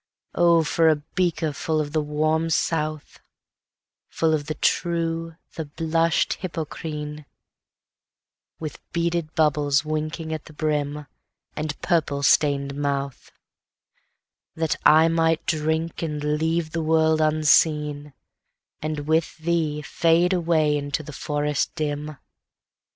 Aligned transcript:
O 0.33 0.63
for 0.63 0.89
a 0.89 0.95
beaker 0.95 1.53
full 1.53 1.79
of 1.79 1.91
the 1.93 2.01
warm 2.01 2.49
South, 2.49 3.19
Full 4.09 4.33
of 4.33 4.47
the 4.47 4.55
true, 4.55 5.35
the 5.53 5.65
blushful 5.65 6.39
Hippocrene, 6.41 7.27
With 8.59 8.79
beaded 8.93 9.35
bubbles 9.35 9.85
winking 9.85 10.33
at 10.33 10.45
the 10.45 10.53
brim, 10.53 11.05
And 11.55 11.79
purple 11.83 12.23
stained 12.23 12.73
mouth; 12.75 13.31
That 14.55 14.75
I 14.83 15.07
might 15.07 15.45
drink, 15.45 16.01
and 16.01 16.23
leave 16.39 16.71
the 16.71 16.81
world 16.81 17.21
unseen, 17.21 18.13
And 18.81 19.01
with 19.01 19.37
thee 19.37 19.83
fade 19.83 20.33
away 20.33 20.77
into 20.79 21.03
the 21.03 21.13
forest 21.13 21.75
dim:3. 21.75 22.17